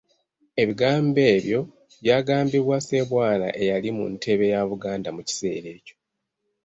[0.61, 1.59] Ebigambo ebyo
[2.01, 5.95] byagambibwa Ssebwana eyali mu ntebe ya Buganda mu kiseera ekyo.